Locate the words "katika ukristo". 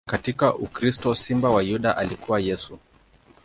0.09-1.15